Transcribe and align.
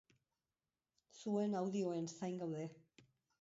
Zuen 1.17 1.53
audioen 1.61 2.09
zain 2.17 2.41
gaude. 2.41 2.67